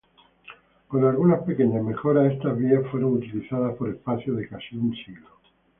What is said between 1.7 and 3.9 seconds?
mejoras estas vías fueron utilizadas por